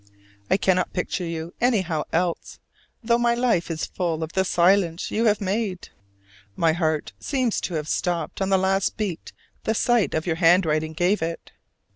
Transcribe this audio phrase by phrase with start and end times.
[0.49, 2.57] I cannot picture you anyhow else,
[3.03, 5.89] though my life is full of the silence you have made.
[6.55, 9.31] My heart seems to have stopped on the last beat
[9.63, 11.51] the sight of your handwriting gave it.